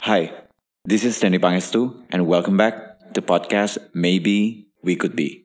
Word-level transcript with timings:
Hi, 0.00 0.32
this 0.88 1.04
is 1.04 1.20
Danny 1.20 1.36
Pangestu, 1.36 1.92
and 2.08 2.24
welcome 2.24 2.56
back 2.56 2.96
to 3.12 3.20
podcast 3.20 3.76
Maybe 3.92 4.64
We 4.80 4.96
Could 4.96 5.12
Be. 5.12 5.44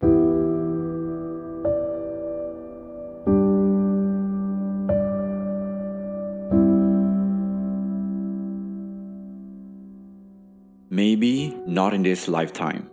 Maybe 10.87 11.51
not 11.67 11.91
in 11.91 12.07
this 12.07 12.31
lifetime. 12.31 12.87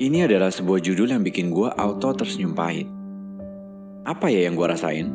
Ini 0.00 0.24
adalah 0.24 0.48
sebuah 0.48 0.80
judul 0.80 1.12
yang 1.12 1.20
bikin 1.20 1.52
gue 1.52 1.68
auto 1.68 2.16
tersenyum 2.16 2.56
pahit. 2.56 2.88
Apa 4.08 4.32
ya 4.32 4.48
yang 4.48 4.56
gue 4.56 4.72
rasain? 4.72 5.12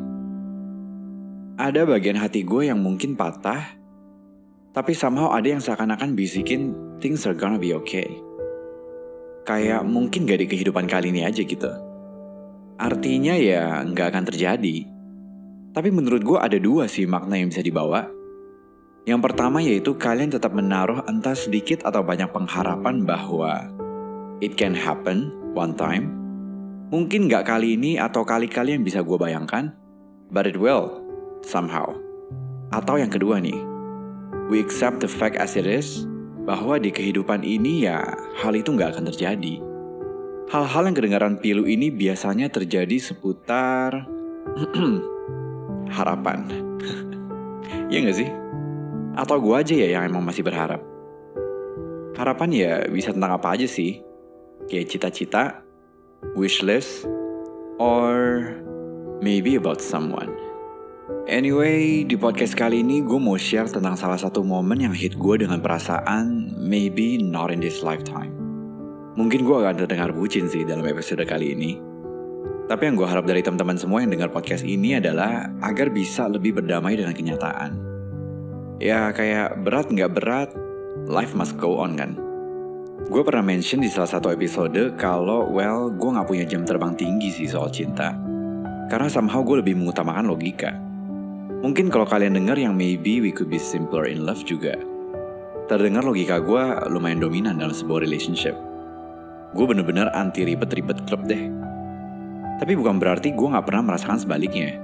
Ada 1.58 1.82
bagian 1.82 2.14
hati 2.14 2.46
gue 2.46 2.70
yang 2.70 2.78
mungkin 2.78 3.18
patah, 3.18 3.82
tapi 4.74 4.90
somehow 4.90 5.30
ada 5.30 5.54
yang 5.54 5.62
seakan-akan 5.62 6.18
bisikin 6.18 6.74
things 6.98 7.22
are 7.30 7.38
gonna 7.38 7.62
be 7.62 7.70
okay. 7.70 8.18
Kayak 9.46 9.86
mungkin 9.86 10.26
gak 10.26 10.42
di 10.42 10.50
kehidupan 10.50 10.90
kali 10.90 11.14
ini 11.14 11.22
aja 11.22 11.46
gitu. 11.46 11.70
Artinya 12.74 13.38
ya 13.38 13.86
nggak 13.86 14.10
akan 14.10 14.24
terjadi. 14.26 14.76
Tapi 15.70 15.88
menurut 15.94 16.26
gue 16.26 16.38
ada 16.42 16.58
dua 16.58 16.90
sih 16.90 17.06
makna 17.06 17.38
yang 17.38 17.54
bisa 17.54 17.62
dibawa. 17.62 18.10
Yang 19.06 19.20
pertama 19.30 19.62
yaitu 19.62 19.94
kalian 19.94 20.34
tetap 20.34 20.50
menaruh 20.50 21.06
entah 21.06 21.38
sedikit 21.38 21.86
atau 21.86 22.02
banyak 22.02 22.34
pengharapan 22.34 23.06
bahwa 23.06 23.70
it 24.42 24.58
can 24.58 24.74
happen 24.74 25.30
one 25.54 25.78
time. 25.78 26.10
Mungkin 26.90 27.30
nggak 27.30 27.46
kali 27.46 27.78
ini 27.78 27.94
atau 27.94 28.26
kali-kali 28.26 28.74
yang 28.74 28.82
bisa 28.82 29.06
gue 29.06 29.18
bayangkan, 29.18 29.70
but 30.34 30.50
it 30.50 30.58
will 30.58 30.98
somehow. 31.46 31.94
Atau 32.74 32.98
yang 32.98 33.12
kedua 33.12 33.38
nih, 33.38 33.73
we 34.48 34.60
accept 34.60 35.00
the 35.00 35.08
fact 35.08 35.40
as 35.40 35.56
it 35.56 35.64
is 35.64 36.04
bahwa 36.44 36.76
di 36.76 36.92
kehidupan 36.92 37.40
ini 37.40 37.88
ya 37.88 38.04
hal 38.40 38.52
itu 38.52 38.72
nggak 38.72 38.96
akan 38.96 39.08
terjadi. 39.08 39.60
Hal-hal 40.52 40.82
yang 40.84 40.96
kedengaran 40.96 41.34
pilu 41.40 41.64
ini 41.64 41.88
biasanya 41.88 42.52
terjadi 42.52 43.00
seputar 43.00 44.04
harapan. 45.96 46.38
Iya 47.84 48.00
nggak 48.00 48.16
sih? 48.16 48.30
Atau 49.14 49.38
gue 49.38 49.54
aja 49.54 49.74
ya 49.76 49.88
yang 49.94 50.10
emang 50.10 50.24
masih 50.26 50.42
berharap? 50.42 50.82
Harapan 52.18 52.50
ya 52.50 52.72
bisa 52.90 53.14
tentang 53.14 53.38
apa 53.38 53.54
aja 53.54 53.70
sih? 53.70 54.02
Kayak 54.66 54.88
cita-cita, 54.90 55.62
wish 56.34 56.64
list, 56.64 57.06
or 57.78 58.50
maybe 59.22 59.54
about 59.54 59.78
someone. 59.78 60.43
Anyway, 61.24 62.04
di 62.04 62.20
podcast 62.20 62.52
kali 62.52 62.84
ini 62.84 63.00
gue 63.00 63.16
mau 63.16 63.40
share 63.40 63.64
tentang 63.72 63.96
salah 63.96 64.20
satu 64.20 64.44
momen 64.44 64.76
yang 64.76 64.92
hit 64.92 65.16
gue 65.16 65.40
dengan 65.40 65.56
perasaan 65.56 66.52
maybe 66.52 67.16
not 67.16 67.48
in 67.48 67.64
this 67.64 67.80
lifetime. 67.80 68.28
Mungkin 69.16 69.48
gue 69.48 69.56
akan 69.56 69.72
terdengar 69.72 70.12
bucin 70.12 70.52
sih 70.52 70.68
dalam 70.68 70.84
episode 70.84 71.24
kali 71.24 71.56
ini. 71.56 71.80
Tapi 72.68 72.92
yang 72.92 73.00
gue 73.00 73.08
harap 73.08 73.24
dari 73.24 73.40
teman-teman 73.40 73.80
semua 73.80 74.04
yang 74.04 74.12
dengar 74.12 74.36
podcast 74.36 74.68
ini 74.68 75.00
adalah 75.00 75.48
agar 75.64 75.88
bisa 75.88 76.28
lebih 76.28 76.60
berdamai 76.60 76.92
dengan 76.92 77.16
kenyataan. 77.16 77.72
Ya 78.84 79.08
kayak 79.16 79.64
berat 79.64 79.88
nggak 79.88 80.12
berat, 80.12 80.52
life 81.08 81.32
must 81.32 81.56
go 81.56 81.80
on 81.80 81.96
kan. 81.96 82.20
Gue 83.08 83.24
pernah 83.24 83.40
mention 83.40 83.80
di 83.80 83.88
salah 83.88 84.12
satu 84.12 84.28
episode 84.28 84.92
kalau 85.00 85.48
well 85.48 85.88
gue 85.88 86.10
nggak 86.20 86.28
punya 86.28 86.44
jam 86.44 86.68
terbang 86.68 86.92
tinggi 86.92 87.32
sih 87.32 87.48
soal 87.48 87.72
cinta. 87.72 88.12
Karena 88.92 89.08
somehow 89.08 89.40
gue 89.40 89.64
lebih 89.64 89.72
mengutamakan 89.80 90.28
logika. 90.28 90.83
Mungkin 91.64 91.88
kalau 91.88 92.04
kalian 92.04 92.36
dengar 92.36 92.60
yang 92.60 92.76
maybe 92.76 93.24
we 93.24 93.32
could 93.32 93.48
be 93.48 93.56
simpler 93.56 94.04
in 94.04 94.28
love 94.28 94.44
juga. 94.44 94.76
Terdengar 95.64 96.04
logika 96.04 96.36
gue 96.36 96.92
lumayan 96.92 97.24
dominan 97.24 97.56
dalam 97.56 97.72
sebuah 97.72 98.04
relationship. 98.04 98.52
Gue 99.56 99.64
bener-bener 99.64 100.12
anti 100.12 100.44
ribet-ribet 100.44 101.08
klub 101.08 101.24
deh. 101.24 101.48
Tapi 102.60 102.76
bukan 102.76 103.00
berarti 103.00 103.32
gue 103.32 103.48
gak 103.48 103.64
pernah 103.64 103.80
merasakan 103.80 104.20
sebaliknya. 104.20 104.76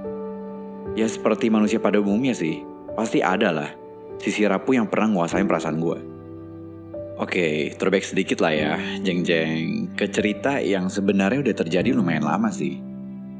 Ya 0.97 1.05
seperti 1.05 1.53
manusia 1.53 1.77
pada 1.77 2.01
umumnya 2.01 2.33
sih, 2.33 2.65
pasti 2.97 3.21
ada 3.21 3.53
lah 3.53 3.69
sisi 4.17 4.45
rapuh 4.45 4.77
yang 4.77 4.89
pernah 4.89 5.13
nguasain 5.13 5.49
perasaan 5.49 5.81
gue. 5.81 5.99
Oke, 7.21 7.77
throwback 7.77 8.05
sedikit 8.05 8.41
lah 8.41 8.53
ya, 8.53 8.73
jeng-jeng, 9.01 9.93
ke 9.93 10.09
cerita 10.09 10.57
yang 10.57 10.89
sebenarnya 10.89 11.45
udah 11.45 11.55
terjadi 11.61 11.93
lumayan 11.93 12.25
lama 12.25 12.49
sih. 12.49 12.81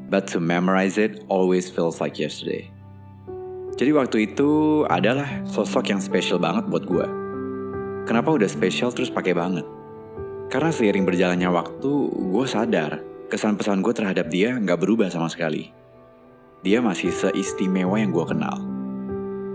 But 0.06 0.30
to 0.30 0.38
memorize 0.38 0.94
it 0.94 1.26
always 1.26 1.66
feels 1.66 1.98
like 1.98 2.22
yesterday. 2.22 2.71
Jadi 3.72 3.90
waktu 3.96 4.16
itu 4.32 4.82
adalah 4.84 5.44
sosok 5.48 5.92
yang 5.92 6.00
spesial 6.00 6.36
banget 6.36 6.68
buat 6.68 6.84
gue. 6.84 7.06
Kenapa 8.04 8.34
udah 8.34 8.50
spesial 8.50 8.92
terus 8.92 9.08
pakai 9.08 9.32
banget? 9.32 9.64
Karena 10.52 10.68
seiring 10.68 11.08
berjalannya 11.08 11.48
waktu, 11.48 11.90
gue 12.12 12.44
sadar 12.44 13.00
kesan 13.32 13.56
pesan 13.56 13.80
gue 13.80 13.96
terhadap 13.96 14.28
dia 14.28 14.52
nggak 14.52 14.76
berubah 14.76 15.08
sama 15.08 15.32
sekali. 15.32 15.72
Dia 16.60 16.84
masih 16.84 17.08
seistimewa 17.08 17.96
yang 17.96 18.12
gue 18.12 18.28
kenal. 18.28 18.60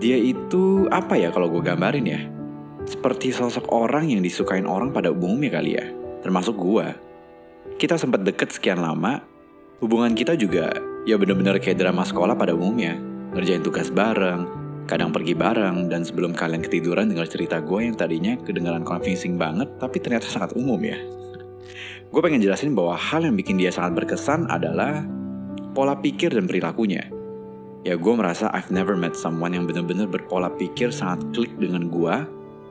Dia 0.02 0.18
itu 0.18 0.90
apa 0.90 1.14
ya 1.14 1.30
kalau 1.30 1.46
gue 1.46 1.62
gambarin 1.62 2.02
ya? 2.02 2.20
Seperti 2.90 3.30
sosok 3.30 3.70
orang 3.70 4.10
yang 4.10 4.18
disukain 4.18 4.66
orang 4.66 4.90
pada 4.90 5.14
umumnya 5.14 5.62
kali 5.62 5.78
ya, 5.78 5.86
termasuk 6.26 6.58
gue. 6.58 6.86
Kita 7.78 7.94
sempat 7.94 8.26
deket 8.26 8.50
sekian 8.50 8.82
lama, 8.82 9.22
hubungan 9.78 10.10
kita 10.18 10.34
juga 10.34 10.74
ya 11.06 11.14
bener-bener 11.14 11.62
kayak 11.62 11.78
drama 11.78 12.02
sekolah 12.02 12.34
pada 12.34 12.58
umumnya. 12.58 13.07
Ngerjain 13.34 13.64
tugas 13.64 13.92
bareng, 13.92 14.46
kadang 14.88 15.12
pergi 15.12 15.36
bareng, 15.36 15.92
dan 15.92 16.04
sebelum 16.04 16.32
kalian 16.32 16.64
ketiduran 16.64 17.12
dengar 17.12 17.28
cerita 17.28 17.60
gue 17.60 17.80
yang 17.88 17.96
tadinya 17.96 18.36
kedengaran 18.40 18.86
convincing 18.86 19.36
banget, 19.36 19.68
tapi 19.76 20.00
ternyata 20.00 20.28
sangat 20.28 20.56
umum 20.56 20.80
ya. 20.80 20.96
Gue 22.08 22.20
pengen 22.24 22.40
jelasin 22.40 22.72
bahwa 22.72 22.96
hal 22.96 23.28
yang 23.28 23.36
bikin 23.36 23.60
dia 23.60 23.68
sangat 23.68 24.04
berkesan 24.04 24.48
adalah 24.48 25.04
pola 25.76 25.98
pikir 26.00 26.32
dan 26.32 26.48
perilakunya 26.48 27.18
ya 27.86 27.94
gue 27.96 28.14
merasa 28.14 28.52
I've 28.52 28.68
never 28.68 28.98
met 28.98 29.14
someone 29.14 29.56
yang 29.56 29.64
benar-benar 29.64 30.10
berpola 30.10 30.52
pikir 30.52 30.90
sangat 30.90 31.24
klik 31.32 31.56
dengan 31.56 31.88
gue, 31.88 32.14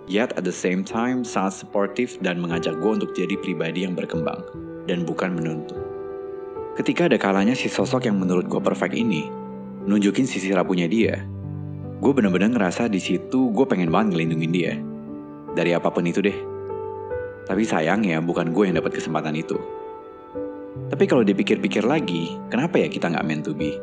yet 0.05 0.29
at 0.35 0.43
the 0.43 0.53
same 0.53 0.85
time 0.85 1.25
sangat 1.25 1.63
supportive 1.65 2.19
dan 2.19 2.37
mengajak 2.37 2.77
gue 2.77 2.91
untuk 3.01 3.11
jadi 3.17 3.33
pribadi 3.39 3.87
yang 3.87 3.95
berkembang, 3.95 4.45
dan 4.85 5.07
bukan 5.07 5.33
menuntut. 5.33 5.81
Ketika 6.77 7.09
ada 7.09 7.17
kalanya 7.17 7.57
si 7.57 7.65
sosok 7.71 8.05
yang 8.05 8.21
menurut 8.21 8.45
gue 8.45 8.61
perfect 8.61 8.93
ini, 8.93 9.25
nunjukin 9.87 10.27
sisi 10.27 10.51
rapuhnya 10.51 10.91
dia, 10.91 11.23
gue 12.03 12.11
bener-bener 12.11 12.51
ngerasa 12.51 12.91
di 12.91 12.99
situ 12.99 13.55
gue 13.55 13.65
pengen 13.65 13.87
banget 13.87 14.13
ngelindungin 14.13 14.51
dia. 14.51 14.73
Dari 15.55 15.71
apa 15.71 15.89
pun 15.89 16.03
itu 16.03 16.19
deh. 16.19 16.35
Tapi 17.47 17.63
sayangnya 17.63 18.19
bukan 18.19 18.51
gue 18.51 18.67
yang 18.67 18.75
dapat 18.77 18.99
kesempatan 18.99 19.33
itu. 19.39 19.55
Tapi 20.91 21.03
kalau 21.07 21.23
dipikir-pikir 21.23 21.87
lagi, 21.87 22.35
kenapa 22.51 22.83
ya 22.83 22.91
kita 22.91 23.09
nggak 23.09 23.25
meant 23.25 23.47
to 23.47 23.55
be? 23.55 23.79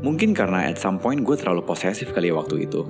Mungkin 0.00 0.32
karena 0.32 0.70
at 0.70 0.80
some 0.80 0.96
point 0.96 1.20
gue 1.20 1.36
terlalu 1.36 1.66
posesif 1.66 2.14
kali 2.14 2.32
ya 2.32 2.38
waktu 2.38 2.64
itu. 2.64 2.86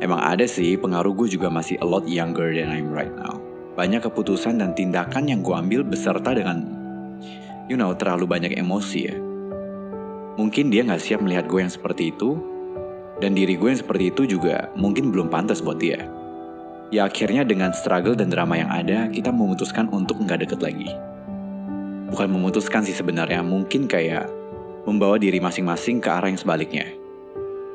Emang 0.00 0.24
ada 0.24 0.48
sih 0.48 0.80
pengaruh 0.80 1.12
gue 1.12 1.28
juga 1.28 1.52
masih 1.52 1.76
a 1.78 1.86
lot 1.86 2.08
younger 2.08 2.50
than 2.50 2.72
I'm 2.72 2.90
right 2.90 3.12
now. 3.12 3.38
Banyak 3.76 4.08
keputusan 4.08 4.58
dan 4.58 4.72
tindakan 4.72 5.28
yang 5.28 5.44
gue 5.44 5.52
ambil 5.52 5.84
beserta 5.84 6.32
dengan, 6.32 6.64
you 7.68 7.76
know, 7.76 7.92
terlalu 7.94 8.26
banyak 8.26 8.56
emosi 8.56 9.00
ya. 9.06 9.29
Mungkin 10.40 10.72
dia 10.72 10.88
gak 10.88 11.04
siap 11.04 11.20
melihat 11.20 11.44
gue 11.44 11.60
yang 11.60 11.68
seperti 11.68 12.16
itu, 12.16 12.40
dan 13.20 13.36
diri 13.36 13.60
gue 13.60 13.68
yang 13.68 13.80
seperti 13.84 14.08
itu 14.08 14.24
juga 14.24 14.72
mungkin 14.72 15.12
belum 15.12 15.28
pantas 15.28 15.60
buat 15.60 15.76
dia. 15.76 16.08
Ya 16.88 17.04
akhirnya 17.04 17.44
dengan 17.44 17.76
struggle 17.76 18.16
dan 18.16 18.32
drama 18.32 18.56
yang 18.56 18.72
ada, 18.72 19.06
kita 19.12 19.28
memutuskan 19.28 19.92
untuk 19.92 20.18
nggak 20.24 20.48
deket 20.48 20.64
lagi. 20.64 20.88
Bukan 22.08 22.26
memutuskan 22.32 22.82
sih 22.82 22.96
sebenarnya, 22.96 23.44
mungkin 23.44 23.84
kayak 23.86 24.26
membawa 24.88 25.20
diri 25.20 25.38
masing-masing 25.38 26.00
ke 26.00 26.08
arah 26.08 26.32
yang 26.32 26.40
sebaliknya. 26.40 26.88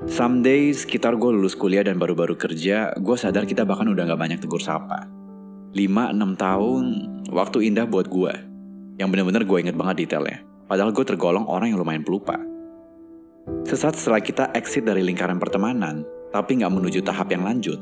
Some 0.09 0.44
days, 0.44 0.84
sekitar 0.84 1.16
gue 1.16 1.32
lulus 1.32 1.56
kuliah 1.56 1.86
dan 1.86 1.96
baru-baru 2.02 2.36
kerja, 2.36 2.92
gue 2.97 3.16
sadar 3.16 3.47
kita 3.47 3.64
bahkan 3.64 3.88
udah 3.88 4.09
gak 4.09 4.20
banyak 4.20 4.40
tegur 4.41 4.59
sapa. 4.59 5.08
5-6 5.72 6.35
tahun, 6.35 6.84
waktu 7.29 7.58
indah 7.72 7.88
buat 7.88 8.09
gue. 8.12 8.34
Yang 9.00 9.08
bener-bener 9.14 9.44
gue 9.47 9.58
inget 9.64 9.78
banget 9.78 10.03
detailnya. 10.03 10.44
Padahal 10.66 10.91
gue 10.91 11.06
tergolong 11.06 11.46
orang 11.47 11.72
yang 11.72 11.79
lumayan 11.79 12.03
pelupa. 12.03 12.54
Sesaat 13.46 13.94
setelah 13.94 14.22
kita 14.26 14.50
exit 14.58 14.86
dari 14.86 15.06
lingkaran 15.06 15.38
pertemanan, 15.38 16.02
tapi 16.34 16.58
gak 16.58 16.74
menuju 16.74 17.06
tahap 17.06 17.30
yang 17.30 17.46
lanjut, 17.46 17.78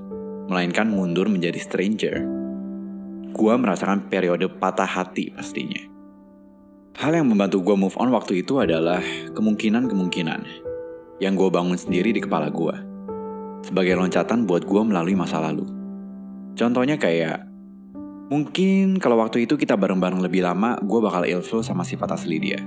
melainkan 0.51 0.91
mundur 0.91 1.31
menjadi 1.31 1.55
stranger. 1.55 2.19
Gue 3.31 3.53
merasakan 3.55 4.11
periode 4.11 4.51
patah 4.51 4.85
hati 4.87 5.31
pastinya. 5.31 5.79
Hal 6.99 7.15
yang 7.17 7.31
membantu 7.31 7.63
gue 7.65 7.75
move 7.79 7.97
on 7.97 8.13
waktu 8.13 8.45
itu 8.45 8.61
adalah 8.61 9.01
kemungkinan-kemungkinan 9.33 10.41
yang 11.17 11.33
gue 11.33 11.49
bangun 11.49 11.79
sendiri 11.79 12.13
di 12.13 12.21
kepala 12.21 12.51
gue. 12.51 12.75
Sebagai 13.63 13.95
loncatan 13.97 14.43
buat 14.43 14.67
gue 14.67 14.81
melalui 14.83 15.15
masa 15.15 15.39
lalu. 15.39 15.65
Contohnya 16.53 16.99
kayak, 16.99 17.47
mungkin 18.27 18.99
kalau 18.99 19.17
waktu 19.17 19.47
itu 19.47 19.57
kita 19.57 19.79
bareng-bareng 19.79 20.21
lebih 20.21 20.43
lama, 20.45 20.77
gue 20.83 20.99
bakal 20.99 21.23
ilfil 21.25 21.63
sama 21.63 21.81
sifat 21.81 22.19
asli 22.19 22.37
dia. 22.37 22.61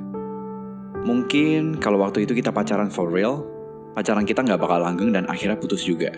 Mungkin 1.06 1.78
kalau 1.78 2.02
waktu 2.02 2.26
itu 2.26 2.34
kita 2.34 2.50
pacaran 2.50 2.90
for 2.90 3.06
real, 3.06 3.46
pacaran 3.94 4.26
kita 4.26 4.42
nggak 4.42 4.58
bakal 4.58 4.82
langgeng 4.82 5.14
dan 5.14 5.22
akhirnya 5.30 5.54
putus 5.54 5.86
juga. 5.86 6.10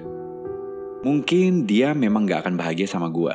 Mungkin 0.99 1.69
dia 1.69 1.95
memang 1.95 2.27
gak 2.27 2.43
akan 2.43 2.59
bahagia 2.59 2.91
sama 2.91 3.07
gue. 3.07 3.31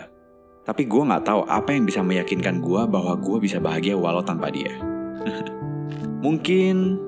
Tapi 0.68 0.84
gue 0.84 1.00
gak 1.00 1.24
tahu 1.24 1.48
apa 1.48 1.72
yang 1.72 1.88
bisa 1.88 2.04
meyakinkan 2.04 2.60
gue 2.60 2.82
bahwa 2.92 3.16
gue 3.16 3.38
bisa 3.40 3.62
bahagia 3.64 3.96
walau 3.96 4.20
tanpa 4.20 4.52
dia. 4.52 4.76
Mungkin 6.26 7.00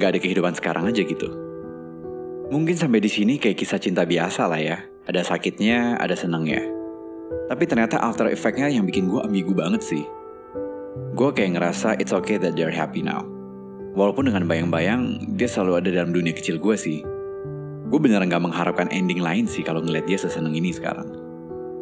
gak 0.00 0.16
ada 0.16 0.18
kehidupan 0.22 0.56
sekarang 0.56 0.88
aja 0.88 1.04
gitu. 1.04 1.28
Mungkin 2.48 2.80
sampai 2.80 3.04
di 3.04 3.12
sini 3.12 3.36
kayak 3.36 3.60
kisah 3.60 3.76
cinta 3.76 4.08
biasa 4.08 4.48
lah 4.48 4.60
ya. 4.62 4.78
Ada 5.04 5.36
sakitnya, 5.36 6.00
ada 6.00 6.16
senangnya. 6.16 6.64
Tapi 7.50 7.66
ternyata 7.68 8.00
after 8.00 8.30
effect-nya 8.32 8.72
yang 8.72 8.88
bikin 8.88 9.04
gue 9.04 9.20
ambigu 9.20 9.52
banget 9.52 9.84
sih. 9.84 10.04
Gue 11.12 11.34
kayak 11.36 11.60
ngerasa 11.60 12.00
it's 12.00 12.14
okay 12.16 12.40
that 12.40 12.56
they're 12.56 12.72
happy 12.72 13.04
now. 13.04 13.39
Walaupun 13.90 14.30
dengan 14.30 14.46
bayang-bayang, 14.46 15.18
dia 15.34 15.50
selalu 15.50 15.82
ada 15.82 15.88
dalam 15.90 16.14
dunia 16.14 16.30
kecil 16.30 16.62
gue 16.62 16.76
sih. 16.78 17.02
Gue 17.90 17.98
beneran 17.98 18.30
gak 18.30 18.46
mengharapkan 18.46 18.86
ending 18.94 19.18
lain 19.18 19.50
sih 19.50 19.66
kalau 19.66 19.82
ngeliat 19.82 20.06
dia 20.06 20.14
seseneng 20.14 20.54
ini 20.54 20.70
sekarang. 20.70 21.10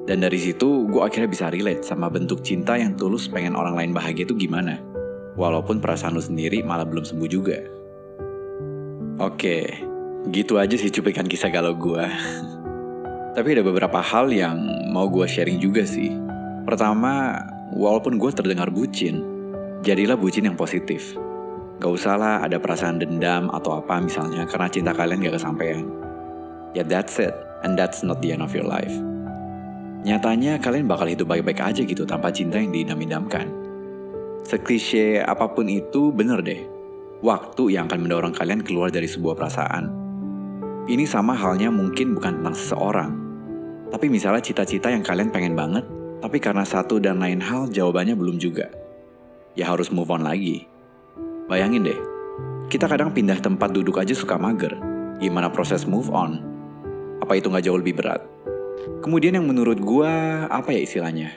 Dan 0.09 0.25
dari 0.25 0.41
situ 0.41 0.89
gue 0.89 1.05
akhirnya 1.05 1.29
bisa 1.29 1.53
relate 1.53 1.85
sama 1.85 2.09
bentuk 2.09 2.41
cinta 2.41 2.81
yang 2.81 2.97
tulus 2.97 3.29
pengen 3.29 3.53
orang 3.53 3.77
lain 3.77 3.93
bahagia 3.93 4.25
itu 4.25 4.33
gimana. 4.41 4.81
Walaupun 5.37 5.85
perasaan 5.85 6.17
lu 6.17 6.25
sendiri 6.25 6.65
malah 6.65 6.89
belum 6.89 7.05
sembuh 7.05 7.29
juga. 7.29 7.61
Oke, 9.21 9.69
gitu 10.33 10.57
aja 10.57 10.81
sih 10.81 10.89
cuplikan 10.89 11.29
kisah 11.29 11.53
galau 11.53 11.77
gue. 11.77 12.05
Tapi 13.37 13.49
ada 13.53 13.61
beberapa 13.61 14.01
hal 14.01 14.33
yang 14.33 14.57
mau 14.89 15.13
gue 15.13 15.29
sharing 15.29 15.61
juga 15.61 15.85
sih. 15.85 16.17
Pertama, 16.65 17.37
walaupun 17.77 18.17
gue 18.17 18.33
terdengar 18.33 18.73
bucin, 18.73 19.21
jadilah 19.85 20.17
bucin 20.17 20.49
yang 20.49 20.57
positif. 20.57 21.13
Gak 21.79 21.95
usah 21.95 22.19
lah 22.19 22.37
ada 22.43 22.59
perasaan 22.59 22.99
dendam 22.99 23.55
atau 23.55 23.79
apa 23.79 24.03
misalnya 24.03 24.43
karena 24.51 24.67
cinta 24.67 24.91
kalian 24.91 25.23
gak 25.23 25.39
kesampaian. 25.39 25.87
Ya 26.75 26.83
that's 26.83 27.23
it, 27.23 27.31
and 27.63 27.79
that's 27.79 28.03
not 28.03 28.19
the 28.19 28.35
end 28.35 28.43
of 28.43 28.51
your 28.51 28.67
life. 28.67 28.93
Nyatanya 30.03 30.59
kalian 30.59 30.91
bakal 30.91 31.07
hidup 31.07 31.31
baik-baik 31.31 31.63
aja 31.63 31.83
gitu 31.87 32.03
tanpa 32.03 32.35
cinta 32.35 32.59
yang 32.59 32.75
diidam-idamkan. 32.75 33.51
Seklise 34.43 35.23
apa 35.23 35.51
pun 35.55 35.71
itu 35.71 36.11
bener 36.11 36.43
deh. 36.43 36.67
Waktu 37.23 37.75
yang 37.75 37.91
akan 37.91 38.07
mendorong 38.07 38.35
kalian 38.35 38.63
keluar 38.63 38.91
dari 38.91 39.07
sebuah 39.11 39.35
perasaan. 39.39 39.91
Ini 40.87 41.05
sama 41.05 41.35
halnya 41.35 41.69
mungkin 41.69 42.15
bukan 42.15 42.43
tentang 42.43 42.57
seseorang. 42.57 43.11
Tapi 43.91 44.07
misalnya 44.07 44.41
cita-cita 44.41 44.89
yang 44.89 45.03
kalian 45.03 45.29
pengen 45.29 45.55
banget, 45.59 45.85
tapi 46.19 46.39
karena 46.43 46.63
satu 46.63 46.99
dan 46.99 47.23
lain 47.23 47.43
hal 47.43 47.71
jawabannya 47.71 48.15
belum 48.19 48.41
juga. 48.41 48.71
Ya 49.59 49.71
harus 49.71 49.91
move 49.91 50.09
on 50.09 50.25
lagi. 50.25 50.78
Bayangin 51.49 51.81
deh, 51.81 51.97
kita 52.69 52.85
kadang 52.85 53.09
pindah 53.17 53.41
tempat 53.41 53.73
duduk 53.73 53.97
aja 53.97 54.13
suka 54.13 54.37
mager. 54.37 54.77
Gimana 55.17 55.49
proses 55.49 55.89
move 55.89 56.13
on? 56.13 56.45
Apa 57.25 57.41
itu 57.41 57.49
nggak 57.49 57.65
jauh 57.65 57.81
lebih 57.81 57.97
berat? 57.97 58.21
Kemudian 59.01 59.41
yang 59.41 59.49
menurut 59.49 59.81
gue, 59.81 60.13
apa 60.45 60.69
ya 60.77 60.81
istilahnya? 60.85 61.33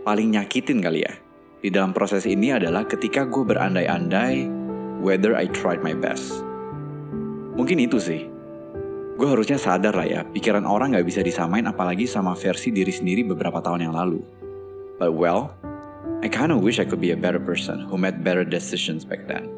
Paling 0.00 0.32
nyakitin 0.32 0.80
kali 0.80 1.04
ya. 1.04 1.12
Di 1.60 1.68
dalam 1.68 1.92
proses 1.92 2.24
ini 2.24 2.56
adalah 2.56 2.88
ketika 2.88 3.28
gue 3.28 3.44
berandai-andai 3.44 4.48
whether 5.04 5.36
I 5.36 5.44
tried 5.52 5.84
my 5.84 5.92
best. 5.92 6.40
Mungkin 7.52 7.84
itu 7.84 8.00
sih. 8.00 8.24
Gue 9.20 9.28
harusnya 9.28 9.60
sadar 9.60 9.92
lah 9.92 10.08
ya, 10.08 10.20
pikiran 10.24 10.64
orang 10.64 10.96
gak 10.96 11.04
bisa 11.04 11.20
disamain 11.20 11.68
apalagi 11.68 12.08
sama 12.08 12.32
versi 12.32 12.72
diri 12.72 12.88
sendiri 12.88 13.28
beberapa 13.28 13.60
tahun 13.60 13.92
yang 13.92 13.92
lalu. 13.92 14.24
But 14.96 15.12
well, 15.12 15.52
I 16.20 16.28
kinda 16.28 16.52
wish 16.52 16.76
I 16.76 16.84
could 16.84 17.00
be 17.00 17.16
a 17.16 17.18
better 17.18 17.40
person 17.40 17.88
who 17.88 17.96
made 17.96 18.20
better 18.20 18.44
decisions 18.44 19.08
back 19.08 19.24
then. 19.24 19.48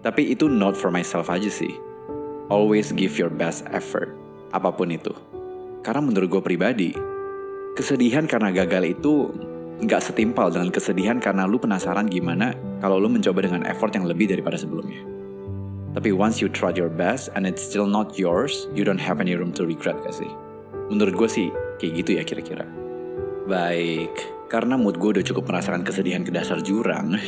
Tapi 0.00 0.32
itu 0.32 0.48
not 0.48 0.72
for 0.72 0.88
myself 0.88 1.28
aja 1.28 1.52
sih. 1.52 1.76
Always 2.48 2.96
give 2.96 3.20
your 3.20 3.28
best 3.28 3.68
effort, 3.76 4.16
apa 4.56 4.72
pun 4.72 4.88
itu. 4.94 5.12
Karena 5.84 6.00
menurut 6.00 6.32
gue 6.32 6.42
pribadi, 6.42 6.90
kesedihan 7.76 8.24
karena 8.24 8.56
gagal 8.56 8.96
itu 8.96 9.28
nggak 9.84 10.00
setimpal 10.00 10.48
dengan 10.48 10.72
kesedihan 10.72 11.20
karena 11.20 11.44
lu 11.44 11.60
penasaran 11.60 12.08
gimana 12.08 12.56
kalau 12.80 12.96
lu 12.96 13.12
mencoba 13.12 13.44
dengan 13.44 13.68
effort 13.68 13.92
yang 13.92 14.08
lebih 14.08 14.32
daripada 14.32 14.56
sebelumnya. 14.56 15.04
Tapi 15.92 16.12
once 16.12 16.40
you 16.40 16.48
tried 16.48 16.80
your 16.80 16.92
best 16.92 17.28
and 17.36 17.44
it's 17.44 17.60
still 17.60 17.88
not 17.88 18.16
yours, 18.16 18.64
you 18.72 18.84
don't 18.84 19.00
have 19.00 19.20
any 19.20 19.36
room 19.36 19.52
to 19.52 19.68
regret 19.68 20.00
gak 20.00 20.16
sih? 20.16 20.28
Menurut 20.88 21.16
gue 21.16 21.28
sih, 21.28 21.48
kayak 21.80 21.92
gitu 22.00 22.10
ya 22.16 22.22
kira-kira. 22.24 22.64
Baik, 23.44 24.35
karena 24.46 24.78
mood 24.78 24.98
gue 24.98 25.18
udah 25.18 25.24
cukup 25.26 25.50
merasakan 25.50 25.82
kesedihan 25.82 26.22
ke 26.22 26.30
dasar 26.30 26.62
jurang. 26.62 27.18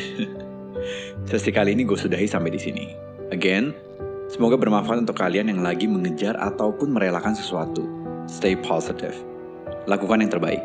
Sesi 1.28 1.50
kali 1.50 1.74
ini 1.74 1.82
gue 1.82 1.98
sudahi 1.98 2.26
sampai 2.30 2.50
di 2.54 2.60
sini. 2.60 2.86
Again, 3.34 3.74
semoga 4.30 4.54
bermanfaat 4.56 5.04
untuk 5.04 5.18
kalian 5.18 5.50
yang 5.52 5.60
lagi 5.60 5.90
mengejar 5.90 6.38
ataupun 6.38 6.94
merelakan 6.94 7.34
sesuatu. 7.34 7.84
Stay 8.30 8.54
positive. 8.56 9.14
Lakukan 9.90 10.22
yang 10.22 10.30
terbaik. 10.32 10.64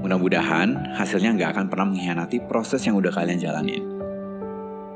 Mudah-mudahan 0.00 0.96
hasilnya 0.96 1.32
nggak 1.36 1.50
akan 1.56 1.66
pernah 1.72 1.86
mengkhianati 1.92 2.44
proses 2.44 2.84
yang 2.84 3.00
udah 3.00 3.12
kalian 3.12 3.40
jalanin. 3.40 3.84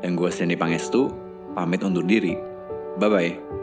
Dan 0.04 0.14
gue 0.14 0.30
Sandy 0.30 0.54
Pangestu, 0.54 1.10
pamit 1.56 1.82
undur 1.82 2.04
diri. 2.04 2.36
Bye-bye. 3.00 3.57